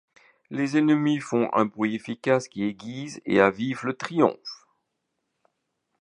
[0.49, 4.65] Les ennemis font un bruit efficace qui aiguise et avive le triomphe.